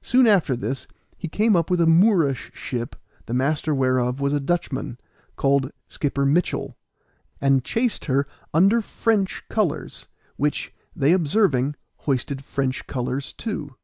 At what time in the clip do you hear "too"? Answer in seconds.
13.34-13.74